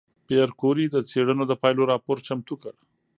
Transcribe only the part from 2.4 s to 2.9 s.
کړ.